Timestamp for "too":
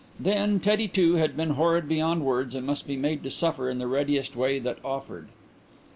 0.87-1.17